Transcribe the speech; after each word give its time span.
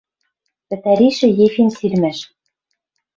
Пӹтӓришӹ 0.67 1.27
Ефин 1.45 1.69
сирмӓш 1.77 2.19